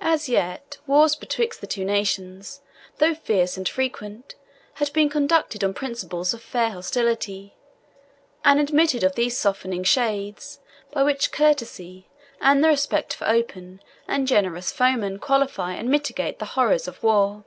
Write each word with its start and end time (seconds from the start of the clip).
As 0.00 0.26
yet, 0.26 0.78
wars 0.86 1.14
betwixt 1.14 1.60
the 1.60 1.66
two 1.66 1.84
nations, 1.84 2.62
though 2.96 3.14
fierce 3.14 3.58
and 3.58 3.68
frequent, 3.68 4.34
had 4.76 4.90
been 4.94 5.10
conducted 5.10 5.62
on 5.62 5.74
principles 5.74 6.32
of 6.32 6.40
fair 6.42 6.70
hostility, 6.70 7.52
and 8.42 8.58
admitted 8.58 9.04
of 9.04 9.16
those 9.16 9.36
softening 9.36 9.84
shades 9.84 10.60
by 10.92 11.02
which 11.02 11.30
courtesy 11.30 12.08
and 12.40 12.64
the 12.64 12.68
respect 12.68 13.12
for 13.12 13.28
open 13.28 13.82
and 14.08 14.26
generous 14.26 14.72
foemen 14.72 15.18
qualify 15.18 15.74
and 15.74 15.90
mitigate 15.90 16.38
the 16.38 16.46
horrors 16.56 16.88
of 16.88 17.02
war. 17.02 17.44